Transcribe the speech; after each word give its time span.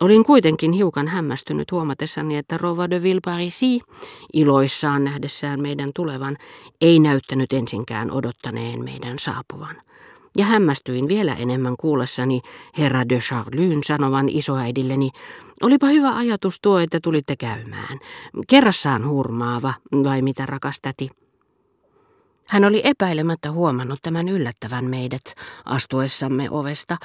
Olin 0.00 0.24
kuitenkin 0.24 0.72
hiukan 0.72 1.08
hämmästynyt 1.08 1.72
huomatessani, 1.72 2.36
että 2.36 2.58
Rova 2.58 2.90
de 2.90 3.02
Villeparisi, 3.02 3.80
iloissaan 4.32 5.04
nähdessään 5.04 5.62
meidän 5.62 5.90
tulevan, 5.94 6.36
ei 6.80 6.98
näyttänyt 6.98 7.52
ensinkään 7.52 8.10
odottaneen 8.10 8.84
meidän 8.84 9.18
saapuvan. 9.18 9.76
Ja 10.36 10.44
hämmästyin 10.44 11.08
vielä 11.08 11.34
enemmän 11.34 11.76
kuullessani 11.76 12.40
herra 12.78 13.08
de 13.08 13.18
Charlyn 13.18 13.84
sanovan 13.84 14.28
isoäidilleni, 14.28 15.10
olipa 15.62 15.86
hyvä 15.86 16.16
ajatus 16.16 16.60
tuo, 16.60 16.78
että 16.78 17.00
tulitte 17.02 17.36
käymään. 17.36 17.98
Kerrassaan 18.48 19.08
hurmaava, 19.08 19.74
vai 20.04 20.22
mitä 20.22 20.46
rakastäti? 20.46 21.21
Hän 22.52 22.64
oli 22.64 22.80
epäilemättä 22.84 23.50
huomannut 23.50 23.98
tämän 24.02 24.28
yllättävän 24.28 24.84
meidät 24.84 25.22
astuessamme 25.64 26.50
ovesta 26.50 26.96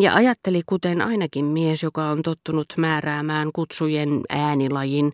ja 0.00 0.14
ajatteli, 0.14 0.62
kuten 0.66 1.02
ainakin 1.02 1.44
mies, 1.44 1.82
joka 1.82 2.04
on 2.04 2.22
tottunut 2.22 2.66
määräämään 2.76 3.50
kutsujen 3.52 4.20
äänilajin, 4.28 5.12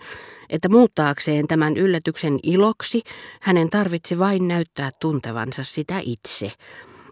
että 0.50 0.68
muuttaakseen 0.68 1.48
tämän 1.48 1.76
yllätyksen 1.76 2.38
iloksi 2.42 3.02
hänen 3.40 3.70
tarvitsi 3.70 4.18
vain 4.18 4.48
näyttää 4.48 4.90
tuntevansa 5.00 5.64
sitä 5.64 6.00
itse, 6.02 6.52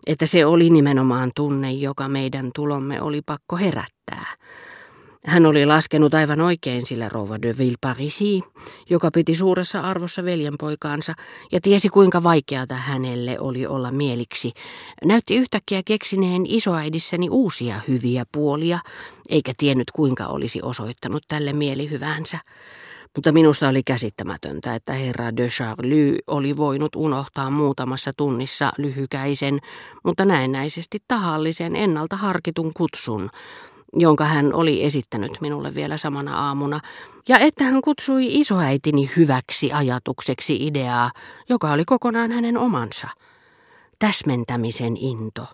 että 0.07 0.27
se 0.27 0.47
oli 0.47 0.71
nimenomaan 0.71 1.31
tunne, 1.35 1.73
joka 1.73 2.09
meidän 2.09 2.51
tulomme 2.55 3.03
oli 3.03 3.23
pakko 3.27 3.57
herättää. 3.57 4.27
Hän 5.29 5.47
oli 5.47 5.67
laskenut 5.67 6.15
aivan 6.15 6.41
oikein 6.41 6.87
sillä 6.87 7.09
rouva 7.09 7.43
de 7.43 7.59
Villeparisi, 7.59 8.41
joka 8.91 9.11
piti 9.11 9.35
suuressa 9.35 9.81
arvossa 9.81 10.25
veljenpoikaansa 10.25 11.15
ja 11.53 11.61
tiesi 11.61 11.89
kuinka 11.89 12.23
vaikeata 12.23 12.75
hänelle 12.75 13.41
oli 13.41 13.67
olla 13.67 13.91
mieliksi. 13.91 14.53
Näytti 15.05 15.37
yhtäkkiä 15.37 15.83
keksineen 15.85 16.47
isoäidissäni 16.47 17.29
uusia 17.31 17.81
hyviä 17.89 18.25
puolia, 18.33 18.79
eikä 19.29 19.53
tiennyt 19.59 19.91
kuinka 19.91 20.27
olisi 20.27 20.63
osoittanut 20.63 21.23
tälle 21.29 21.53
mielihyvänsä. 21.53 22.39
Mutta 23.17 23.33
minusta 23.33 23.69
oli 23.69 23.83
käsittämätöntä, 23.83 24.75
että 24.75 24.93
herra 24.93 25.37
de 25.37 25.49
Charlie 25.49 26.19
oli 26.27 26.57
voinut 26.57 26.97
unohtaa 26.97 27.51
muutamassa 27.51 28.13
tunnissa 28.17 28.73
lyhykäisen, 28.79 29.59
mutta 30.05 30.25
näennäisesti 30.25 30.99
tahallisen 31.09 31.77
ennalta 31.77 32.17
harkitun 32.17 32.73
kutsun, 32.77 33.31
jonka 33.93 34.25
hän 34.25 34.55
oli 34.55 34.85
esittänyt 34.85 35.33
minulle 35.41 35.75
vielä 35.75 35.97
samana 35.97 36.47
aamuna, 36.47 36.81
ja 37.29 37.39
että 37.39 37.65
hän 37.65 37.83
kutsui 37.83 38.27
isoäitini 38.39 39.11
hyväksi 39.17 39.73
ajatukseksi 39.73 40.67
ideaa, 40.67 41.11
joka 41.49 41.71
oli 41.71 41.85
kokonaan 41.85 42.33
hänen 42.33 42.59
omansa. 42.59 43.09
Täsmentämisen 43.99 44.97
into, 44.97 45.47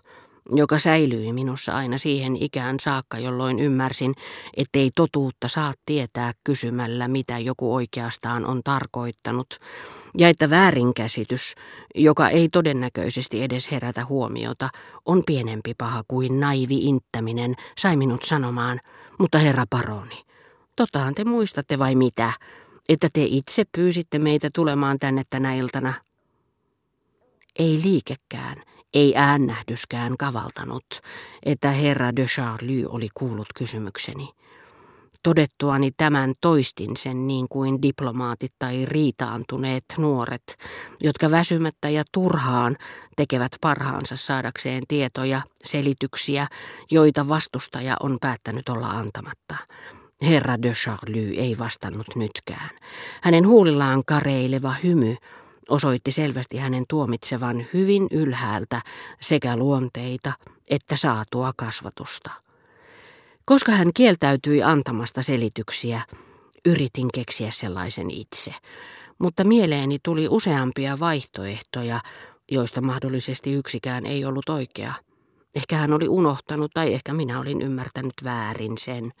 joka 0.51 0.79
säilyi 0.79 1.33
minussa 1.33 1.75
aina 1.75 1.97
siihen 1.97 2.35
ikään 2.35 2.79
saakka, 2.79 3.19
jolloin 3.19 3.59
ymmärsin, 3.59 4.13
ettei 4.57 4.91
totuutta 4.95 5.47
saa 5.47 5.73
tietää 5.85 6.33
kysymällä, 6.43 7.07
mitä 7.07 7.39
joku 7.39 7.75
oikeastaan 7.75 8.45
on 8.45 8.61
tarkoittanut, 8.63 9.59
ja 10.17 10.29
että 10.29 10.49
väärinkäsitys, 10.49 11.55
joka 11.95 12.29
ei 12.29 12.49
todennäköisesti 12.49 13.43
edes 13.43 13.71
herätä 13.71 14.05
huomiota, 14.05 14.69
on 15.05 15.23
pienempi 15.25 15.73
paha 15.77 16.03
kuin 16.07 16.39
naivi 16.39 16.77
inttäminen, 16.77 17.55
sai 17.77 17.97
minut 17.97 18.23
sanomaan, 18.23 18.79
mutta 19.19 19.37
herra 19.37 19.63
paroni, 19.69 20.21
totahan 20.75 21.15
te 21.15 21.25
muistatte 21.25 21.79
vai 21.79 21.95
mitä, 21.95 22.33
että 22.89 23.09
te 23.13 23.23
itse 23.23 23.63
pyysitte 23.75 24.19
meitä 24.19 24.49
tulemaan 24.55 24.99
tänne 24.99 25.23
tänä 25.29 25.55
iltana. 25.55 25.93
Ei 27.59 27.79
liikekään, 27.83 28.57
ei 28.95 29.13
äännähdyskään 29.15 30.17
kavaltanut, 30.17 30.85
että 31.43 31.71
herra 31.71 32.15
de 32.15 32.25
Charlie 32.25 32.85
oli 32.87 33.07
kuullut 33.13 33.47
kysymykseni. 33.55 34.29
Todettuani 35.23 35.91
tämän 35.97 36.33
toistin 36.41 36.97
sen 36.97 37.27
niin 37.27 37.45
kuin 37.49 37.81
diplomaatit 37.81 38.53
tai 38.59 38.85
riitaantuneet 38.85 39.85
nuoret, 39.97 40.57
jotka 41.01 41.31
väsymättä 41.31 41.89
ja 41.89 42.03
turhaan 42.11 42.75
tekevät 43.15 43.51
parhaansa 43.61 44.15
saadakseen 44.17 44.83
tietoja, 44.87 45.41
selityksiä, 45.63 46.47
joita 46.91 47.27
vastustaja 47.27 47.97
on 47.99 48.17
päättänyt 48.21 48.69
olla 48.69 48.87
antamatta. 48.87 49.55
Herra 50.21 50.61
de 50.61 50.71
Charlie 50.73 51.39
ei 51.39 51.57
vastannut 51.57 52.07
nytkään. 52.15 52.69
Hänen 53.21 53.47
huulillaan 53.47 54.03
kareileva 54.05 54.75
hymy 54.83 55.15
osoitti 55.69 56.11
selvästi 56.11 56.57
hänen 56.57 56.83
tuomitsevan 56.89 57.65
hyvin 57.73 58.07
ylhäältä 58.11 58.81
sekä 59.21 59.57
luonteita 59.57 60.33
että 60.69 60.95
saatua 60.95 61.53
kasvatusta. 61.57 62.31
Koska 63.45 63.71
hän 63.71 63.89
kieltäytyi 63.93 64.63
antamasta 64.63 65.23
selityksiä, 65.23 66.01
yritin 66.65 67.07
keksiä 67.13 67.51
sellaisen 67.51 68.11
itse, 68.11 68.53
mutta 69.19 69.43
mieleeni 69.43 69.97
tuli 70.03 70.27
useampia 70.29 70.99
vaihtoehtoja, 70.99 71.99
joista 72.51 72.81
mahdollisesti 72.81 73.53
yksikään 73.53 74.05
ei 74.05 74.25
ollut 74.25 74.49
oikea. 74.49 74.93
Ehkä 75.55 75.77
hän 75.77 75.93
oli 75.93 76.07
unohtanut 76.07 76.71
tai 76.73 76.93
ehkä 76.93 77.13
minä 77.13 77.39
olin 77.39 77.61
ymmärtänyt 77.61 78.13
väärin 78.23 78.77
sen, 78.77 79.11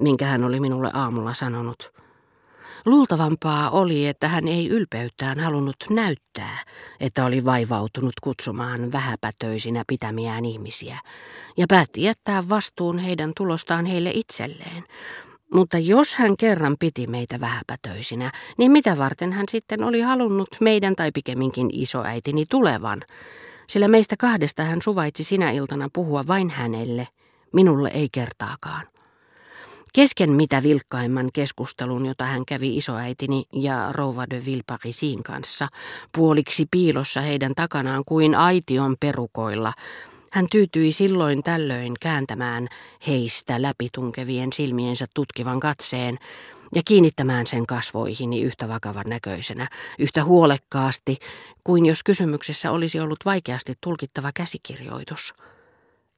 minkä 0.00 0.26
hän 0.26 0.44
oli 0.44 0.60
minulle 0.60 0.90
aamulla 0.94 1.34
sanonut. 1.34 1.92
Luultavampaa 2.86 3.70
oli, 3.70 4.06
että 4.06 4.28
hän 4.28 4.48
ei 4.48 4.68
ylpeyttään 4.68 5.40
halunnut 5.40 5.76
näyttää, 5.90 6.58
että 7.00 7.24
oli 7.24 7.44
vaivautunut 7.44 8.12
kutsumaan 8.22 8.92
vähäpätöisinä 8.92 9.84
pitämiään 9.86 10.44
ihmisiä, 10.44 10.98
ja 11.56 11.66
päätti 11.68 12.02
jättää 12.02 12.48
vastuun 12.48 12.98
heidän 12.98 13.32
tulostaan 13.36 13.86
heille 13.86 14.10
itselleen. 14.14 14.84
Mutta 15.54 15.78
jos 15.78 16.14
hän 16.14 16.36
kerran 16.36 16.76
piti 16.80 17.06
meitä 17.06 17.40
vähäpätöisinä, 17.40 18.32
niin 18.58 18.72
mitä 18.72 18.98
varten 18.98 19.32
hän 19.32 19.46
sitten 19.50 19.84
oli 19.84 20.00
halunnut 20.00 20.48
meidän 20.60 20.96
tai 20.96 21.10
pikemminkin 21.12 21.70
isoäitini 21.72 22.46
tulevan? 22.46 23.00
Sillä 23.68 23.88
meistä 23.88 24.16
kahdesta 24.18 24.62
hän 24.62 24.82
suvaitsi 24.82 25.24
sinä 25.24 25.50
iltana 25.50 25.88
puhua 25.92 26.24
vain 26.26 26.50
hänelle, 26.50 27.08
minulle 27.52 27.88
ei 27.88 28.08
kertaakaan. 28.12 28.86
Kesken 29.94 30.30
mitä 30.30 30.62
vilkkaimman 30.62 31.30
keskustelun, 31.32 32.06
jota 32.06 32.24
hän 32.24 32.46
kävi 32.46 32.76
isoäitini 32.76 33.44
ja 33.52 33.88
rouva 33.92 34.26
de 34.30 34.44
Villeparisin 34.44 35.22
kanssa, 35.22 35.68
puoliksi 36.12 36.66
piilossa 36.70 37.20
heidän 37.20 37.52
takanaan 37.56 38.02
kuin 38.06 38.34
aition 38.34 38.96
perukoilla, 39.00 39.72
hän 40.32 40.46
tyytyi 40.50 40.92
silloin 40.92 41.42
tällöin 41.42 41.94
kääntämään 42.00 42.68
heistä 43.06 43.62
läpitunkevien 43.62 44.52
silmiensä 44.52 45.06
tutkivan 45.14 45.60
katseen 45.60 46.18
ja 46.74 46.82
kiinnittämään 46.84 47.46
sen 47.46 47.66
kasvoihini 47.66 48.42
yhtä 48.42 48.68
vakavan 48.68 49.06
näköisenä, 49.06 49.68
yhtä 49.98 50.24
huolekkaasti 50.24 51.16
kuin 51.64 51.86
jos 51.86 52.02
kysymyksessä 52.02 52.70
olisi 52.70 53.00
ollut 53.00 53.18
vaikeasti 53.24 53.74
tulkittava 53.80 54.30
käsikirjoitus. 54.34 55.34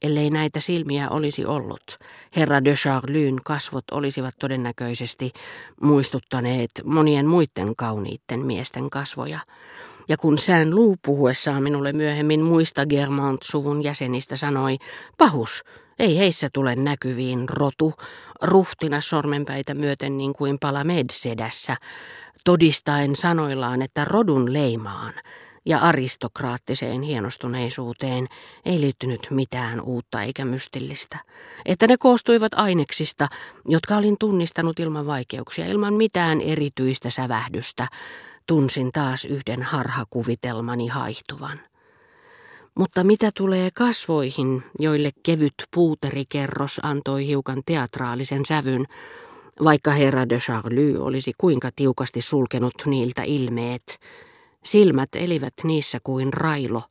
Ellei 0.02 0.30
näitä 0.30 0.60
silmiä 0.60 1.08
olisi 1.08 1.46
ollut, 1.46 1.98
herra 2.36 2.64
de 2.64 2.74
Charlyn 2.74 3.38
kasvot 3.44 3.84
olisivat 3.92 4.34
todennäköisesti 4.38 5.32
muistuttaneet 5.82 6.70
monien 6.84 7.26
muiden 7.26 7.76
kauniitten 7.76 8.40
miesten 8.46 8.90
kasvoja. 8.90 9.38
Ja 10.08 10.16
kun 10.16 10.38
sään 10.38 10.74
luu 10.74 10.96
puhuessaan 11.04 11.62
minulle 11.62 11.92
myöhemmin 11.92 12.40
muista 12.40 12.86
Germant-suvun 12.86 13.84
jäsenistä 13.84 14.36
sanoi, 14.36 14.76
pahus, 15.18 15.64
ei 15.98 16.18
heissä 16.18 16.48
tule 16.52 16.76
näkyviin 16.76 17.48
rotu, 17.48 17.94
ruhtina 18.42 19.00
sormenpäitä 19.00 19.74
myöten 19.74 20.18
niin 20.18 20.32
kuin 20.32 20.58
Palamed 20.58 21.06
sedässä, 21.12 21.76
todistaen 22.44 23.16
sanoillaan, 23.16 23.82
että 23.82 24.04
rodun 24.04 24.52
leimaan– 24.52 25.12
ja 25.70 25.78
aristokraattiseen 25.78 27.02
hienostuneisuuteen 27.02 28.26
ei 28.64 28.80
liittynyt 28.80 29.26
mitään 29.30 29.80
uutta 29.80 30.22
eikä 30.22 30.44
mystillistä. 30.44 31.18
Että 31.66 31.86
ne 31.86 31.96
koostuivat 31.96 32.52
aineksista, 32.54 33.28
jotka 33.68 33.96
olin 33.96 34.16
tunnistanut 34.20 34.80
ilman 34.80 35.06
vaikeuksia, 35.06 35.66
ilman 35.66 35.94
mitään 35.94 36.40
erityistä 36.40 37.10
sävähdystä, 37.10 37.88
tunsin 38.46 38.92
taas 38.92 39.24
yhden 39.24 39.62
harhakuvitelmani 39.62 40.88
haihtuvan. 40.88 41.60
Mutta 42.74 43.04
mitä 43.04 43.30
tulee 43.36 43.70
kasvoihin, 43.74 44.62
joille 44.78 45.10
kevyt 45.22 45.54
puuterikerros 45.74 46.80
antoi 46.82 47.26
hiukan 47.26 47.62
teatraalisen 47.66 48.46
sävyn, 48.46 48.84
vaikka 49.64 49.90
herra 49.90 50.28
de 50.28 50.38
Charlie 50.38 50.98
olisi 50.98 51.32
kuinka 51.38 51.70
tiukasti 51.76 52.22
sulkenut 52.22 52.74
niiltä 52.86 53.22
ilmeet, 53.22 53.98
Silmät 54.64 55.08
elivät 55.14 55.54
niissä 55.64 55.98
kuin 56.04 56.32
railo, 56.32 56.82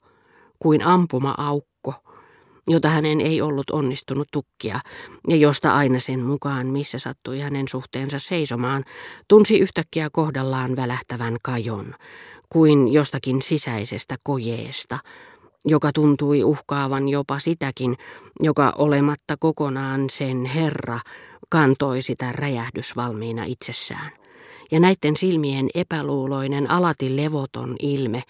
kuin 0.59 0.81
ampuma-aukko, 0.85 1.93
jota 2.67 2.89
hänen 2.89 3.21
ei 3.21 3.41
ollut 3.41 3.69
onnistunut 3.69 4.27
tukkia, 4.31 4.79
ja 5.27 5.35
josta 5.35 5.75
aina 5.75 5.99
sen 5.99 6.19
mukaan, 6.19 6.67
missä 6.67 6.99
sattui 6.99 7.39
hänen 7.39 7.67
suhteensa 7.67 8.19
seisomaan, 8.19 8.83
tunsi 9.27 9.59
yhtäkkiä 9.59 10.09
kohdallaan 10.11 10.75
välähtävän 10.75 11.37
kajon, 11.43 11.95
kuin 12.49 12.93
jostakin 12.93 13.41
sisäisestä 13.41 14.15
kojeesta, 14.23 14.99
joka 15.65 15.91
tuntui 15.93 16.43
uhkaavan 16.43 17.09
jopa 17.09 17.39
sitäkin, 17.39 17.97
joka 18.39 18.73
olematta 18.77 19.37
kokonaan 19.39 20.09
sen 20.09 20.45
herra, 20.45 20.99
kantoi 21.49 22.01
sitä 22.01 22.31
räjähdysvalmiina 22.31 23.43
itsessään. 23.43 24.11
Ja 24.71 24.79
näiden 24.79 25.17
silmien 25.17 25.69
epäluuloinen, 25.75 26.71
alati 26.71 27.15
levoton 27.15 27.75
ilme, 27.79 28.23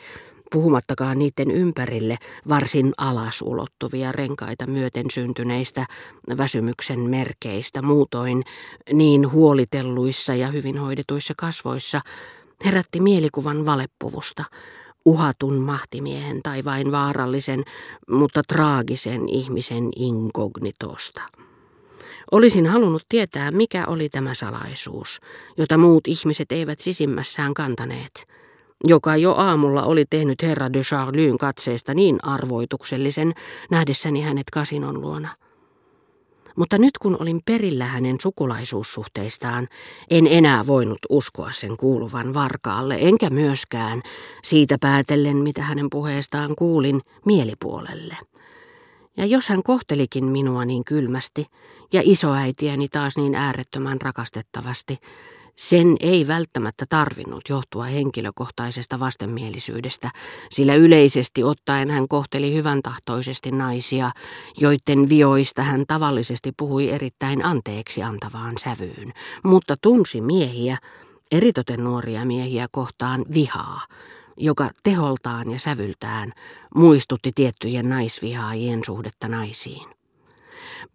puhumattakaan 0.52 1.20
niiden 1.20 1.52
ympärille 1.52 2.18
varsin 2.50 2.94
alasulottuvia 2.98 4.12
renkaita 4.12 4.68
myöten 4.68 5.06
syntyneistä 5.14 5.86
väsymyksen 6.38 7.00
merkeistä, 7.00 7.82
muutoin 7.82 8.44
niin 8.94 9.32
huolitelluissa 9.32 10.36
ja 10.36 10.48
hyvin 10.48 10.78
hoidetuissa 10.78 11.34
kasvoissa, 11.38 12.02
herätti 12.66 13.00
mielikuvan 13.00 13.66
valeppuvusta, 13.66 14.44
uhatun 15.06 15.56
mahtimiehen 15.56 16.42
tai 16.44 16.66
vain 16.66 16.92
vaarallisen, 16.92 17.64
mutta 18.10 18.42
traagisen 18.48 19.30
ihmisen 19.30 19.90
inkognitosta. 19.96 21.22
Olisin 22.31 22.68
halunnut 22.68 23.06
tietää, 23.10 23.52
mikä 23.52 23.86
oli 23.88 24.10
tämä 24.10 24.34
salaisuus, 24.34 25.20
jota 25.58 25.78
muut 25.78 26.08
ihmiset 26.08 26.52
eivät 26.52 26.80
sisimmässään 26.80 27.54
kantaneet, 27.54 28.28
joka 28.88 29.16
jo 29.16 29.34
aamulla 29.34 29.84
oli 29.84 30.06
tehnyt 30.10 30.42
herra 30.42 30.74
de 30.74 30.81
Charlyn 30.81 31.38
katseesta 31.38 31.94
niin 31.94 32.20
arvoituksellisen 32.24 33.34
nähdessäni 33.72 34.22
hänet 34.22 34.50
kasinon 34.54 35.02
luona. 35.02 35.30
Mutta 36.56 36.78
nyt 36.78 36.98
kun 36.98 37.18
olin 37.20 37.42
perillä 37.46 37.86
hänen 37.86 38.16
sukulaisuussuhteistaan, 38.22 39.68
en 40.10 40.28
enää 40.28 40.68
voinut 40.68 41.00
uskoa 41.10 41.52
sen 41.52 41.78
kuuluvan 41.78 42.34
varkaalle, 42.34 42.98
enkä 43.02 43.30
myöskään 43.30 44.02
siitä 44.44 44.78
päätellen, 44.81 45.38
mitä 45.38 45.62
hänen 45.62 45.90
puheestaan 45.90 46.56
kuulin, 46.56 47.02
mielipuolelle. 47.26 48.18
Ja 49.19 49.25
jos 49.25 49.50
hän 49.50 49.63
kohtelikin 49.63 50.25
minua 50.25 50.66
niin 50.66 50.83
kylmästi, 50.83 51.45
ja 51.94 52.01
isoäitiäni 52.06 52.88
taas 52.88 53.18
niin 53.18 53.36
äärettömän 53.36 54.01
rakastettavasti, 54.01 54.98
sen 55.56 55.95
ei 56.00 56.27
välttämättä 56.27 56.86
tarvinnut 56.89 57.42
johtua 57.50 57.83
henkilökohtaisesta 57.83 59.00
vastenmielisyydestä, 59.00 60.10
sillä 60.51 60.75
yleisesti 60.75 61.44
ottaen 61.44 61.89
hän 61.89 62.07
kohteli 62.07 62.54
hyvän 62.54 62.81
tahtoisesti 62.81 63.51
naisia, 63.51 64.12
joiden 64.57 65.10
vioista 65.10 65.63
hän 65.63 65.83
tavallisesti 65.88 66.51
puhui 66.57 66.89
erittäin 66.89 67.45
anteeksi 67.45 68.04
antavaan 68.04 68.57
sävyyn, 68.57 69.13
mutta 69.44 69.75
tunsi 69.81 70.21
miehiä, 70.21 70.77
eritoten 71.31 71.83
nuoria 71.83 72.25
miehiä 72.25 72.68
kohtaan 72.71 73.25
vihaa, 73.33 73.81
joka 74.40 74.70
teholtaan 74.84 75.52
ja 75.52 75.60
sävyltään 75.60 76.32
muistutti 76.76 77.32
tiettyjen 77.36 77.90
naisvihaajien 77.90 78.84
suhdetta 78.86 79.28
naisiin. 79.28 79.88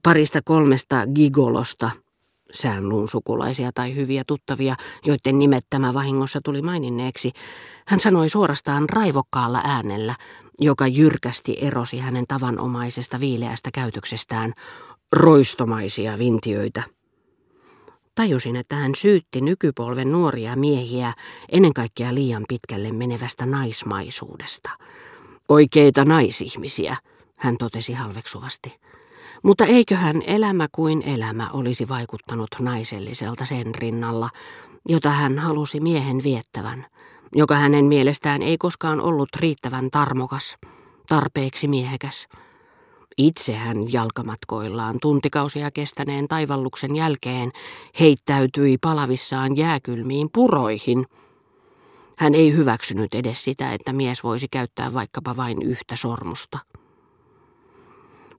Parista 0.02 0.40
kolmesta 0.44 1.06
gigolosta– 1.14 1.90
säänluun 2.54 3.08
sukulaisia 3.08 3.70
tai 3.74 3.94
hyviä 3.94 4.24
tuttavia, 4.26 4.76
joiden 5.06 5.38
nimet 5.38 5.66
tämä 5.70 5.94
vahingossa 5.94 6.40
tuli 6.44 6.62
maininneeksi, 6.62 7.32
hän 7.86 8.00
sanoi 8.00 8.28
suorastaan 8.28 8.88
raivokkaalla 8.88 9.60
äänellä, 9.64 10.14
joka 10.60 10.86
jyrkästi 10.86 11.56
erosi 11.60 11.98
hänen 11.98 12.24
tavanomaisesta 12.28 13.20
viileästä 13.20 13.70
käytöksestään, 13.74 14.52
roistomaisia 15.12 16.18
vintiöitä. 16.18 16.82
Tajusin, 18.14 18.56
että 18.56 18.76
hän 18.76 18.94
syytti 18.94 19.40
nykypolven 19.40 20.12
nuoria 20.12 20.56
miehiä 20.56 21.12
ennen 21.52 21.72
kaikkea 21.72 22.14
liian 22.14 22.44
pitkälle 22.48 22.92
menevästä 22.92 23.46
naismaisuudesta. 23.46 24.70
Oikeita 25.48 26.04
naisihmisiä, 26.04 26.96
hän 27.36 27.56
totesi 27.58 27.92
halveksuvasti. 27.92 28.78
Mutta 29.42 29.64
eiköhän 29.64 30.22
elämä 30.26 30.66
kuin 30.72 31.02
elämä 31.02 31.50
olisi 31.50 31.88
vaikuttanut 31.88 32.48
naiselliselta 32.60 33.44
sen 33.44 33.74
rinnalla, 33.74 34.30
jota 34.88 35.10
hän 35.10 35.38
halusi 35.38 35.80
miehen 35.80 36.22
viettävän, 36.22 36.86
joka 37.34 37.54
hänen 37.54 37.84
mielestään 37.84 38.42
ei 38.42 38.58
koskaan 38.58 39.00
ollut 39.00 39.28
riittävän 39.36 39.90
tarmokas, 39.90 40.56
tarpeeksi 41.08 41.68
miehekäs. 41.68 42.28
Itse 43.18 43.54
hän 43.54 43.92
jalkamatkoillaan 43.92 44.96
tuntikausia 45.02 45.70
kestäneen 45.70 46.28
taivalluksen 46.28 46.96
jälkeen 46.96 47.52
heittäytyi 48.00 48.78
palavissaan 48.78 49.56
jääkylmiin 49.56 50.28
puroihin. 50.32 51.06
Hän 52.18 52.34
ei 52.34 52.52
hyväksynyt 52.52 53.14
edes 53.14 53.44
sitä, 53.44 53.72
että 53.72 53.92
mies 53.92 54.24
voisi 54.24 54.48
käyttää 54.50 54.92
vaikkapa 54.92 55.36
vain 55.36 55.62
yhtä 55.62 55.96
sormusta 55.96 56.58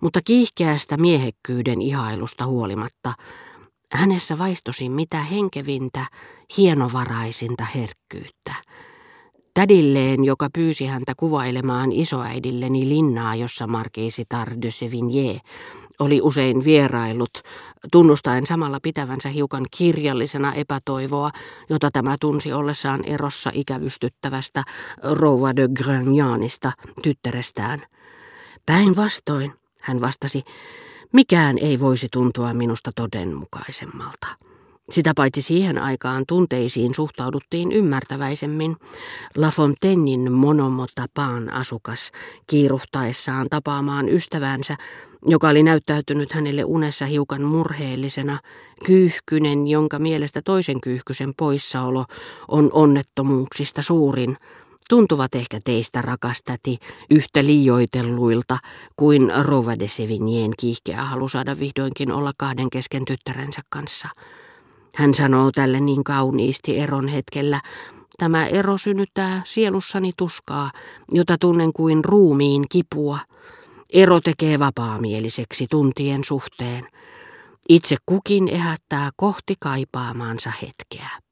mutta 0.02 0.20
kiihkeästä 0.26 0.98
miehekkyyden 0.98 1.82
ihailusta 1.82 2.46
huolimatta 2.46 3.14
hänessä 3.92 4.38
vaistosi 4.38 4.90
mitä 4.90 5.22
henkevintä, 5.22 6.06
hienovaraisinta 6.58 7.66
herkkyyttä. 7.76 8.54
Tädilleen, 9.56 10.26
joka 10.26 10.50
pyysi 10.54 10.86
häntä 10.86 11.14
kuvailemaan 11.18 11.92
isoäidilleni 11.92 12.90
linnaa, 12.90 13.36
jossa 13.36 13.68
Marquisitar 13.68 14.50
de 14.62 14.70
Sevigné 14.72 15.40
oli 16.00 16.22
usein 16.22 16.64
vierailut, 16.64 17.42
tunnustaen 17.92 18.46
samalla 18.46 18.80
pitävänsä 18.84 19.30
hiukan 19.30 19.66
kirjallisena 19.78 20.54
epätoivoa, 20.54 21.32
jota 21.70 21.92
tämä 21.92 22.16
tunsi 22.20 22.54
ollessaan 22.54 23.06
erossa 23.06 23.52
ikävystyttävästä 23.54 24.64
rouva 25.04 25.56
de 25.56 25.68
Grignanista, 25.68 26.72
tyttärestään. 27.02 27.84
Päinvastoin, 28.66 29.52
hän 29.82 30.02
vastasi, 30.02 30.44
mikään 31.14 31.58
ei 31.58 31.80
voisi 31.80 32.08
tuntua 32.12 32.54
minusta 32.54 32.92
todenmukaisemmalta. 32.96 34.28
Sitä 34.92 35.14
paitsi 35.16 35.42
siihen 35.42 35.78
aikaan 35.78 36.24
tunteisiin 36.28 36.96
suhtauduttiin 36.96 37.72
ymmärtäväisemmin. 37.72 38.76
La 39.38 39.52
Fontainein 39.52 40.32
monomotapaan 40.32 41.54
asukas 41.54 42.12
kiiruhtaessaan 42.48 43.48
tapaamaan 43.50 44.10
ystävänsä, 44.10 44.76
joka 45.26 45.50
oli 45.50 45.64
näyttäytynyt 45.64 46.34
hänelle 46.34 46.64
unessa 46.64 47.06
hiukan 47.06 47.42
murheellisena, 47.42 48.40
kyyhkynen, 48.86 49.68
jonka 49.68 50.00
mielestä 50.00 50.42
toisen 50.42 50.82
kyyhkysen 50.82 51.34
poissaolo 51.38 52.06
on 52.48 52.70
onnettomuuksista 52.74 53.82
suurin, 53.82 54.38
tuntuvat 54.90 55.36
ehkä 55.36 55.60
teistä 55.64 56.02
rakastäti 56.02 56.78
yhtä 57.10 57.46
liioitelluilta 57.46 58.58
kuin 58.96 59.32
Rova 59.42 59.80
de 59.80 59.88
Sevignien 59.88 60.52
kiihkeä 60.60 61.04
halu 61.04 61.28
saada 61.28 61.60
vihdoinkin 61.60 62.12
olla 62.12 62.32
kahden 62.38 62.70
kesken 62.70 63.06
tyttärensä 63.06 63.62
kanssa. 63.70 64.10
Hän 64.96 65.14
sanoo 65.14 65.52
tälle 65.52 65.80
niin 65.80 66.04
kauniisti 66.04 66.80
eron 66.80 67.08
hetkellä, 67.08 67.62
tämä 68.18 68.46
ero 68.46 68.78
synnyttää 68.78 69.42
sielussani 69.46 70.12
tuskaa, 70.18 70.72
jota 71.12 71.38
tunnen 71.38 71.74
kuin 71.74 72.06
ruumiin 72.06 72.66
kipua. 72.70 73.20
Ero 73.94 74.22
tekee 74.22 74.60
vapaamieliseksi 74.60 75.66
tuntien 75.70 76.24
suhteen. 76.24 76.88
Itse 77.70 77.96
kukin 78.06 78.48
ehättää 78.48 79.10
kohti 79.16 79.54
kaipaamaansa 79.60 80.52
hetkeä. 80.62 81.26